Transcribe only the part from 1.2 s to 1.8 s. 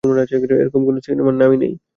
নামই নেই!